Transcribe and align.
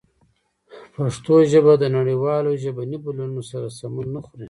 پښتو 0.95 1.33
ژبه 1.51 1.73
د 1.79 1.85
نړیوالو 1.97 2.59
ژبني 2.63 2.97
بدلونونو 3.03 3.41
سره 3.51 3.67
سمون 3.77 4.07
نه 4.15 4.19
خوري. 4.25 4.39